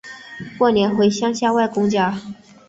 [0.57, 2.19] 过年回乡下外公家